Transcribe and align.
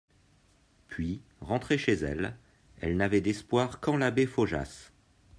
Puis, 0.87 1.21
rentrée 1.41 1.77
chez 1.77 1.93
elle, 1.93 2.35
elle 2.79 2.97
n'avait 2.97 3.21
d'espoir 3.21 3.79
qu'en 3.81 3.97
l'abbé 3.97 4.25
Faujas. 4.25 4.89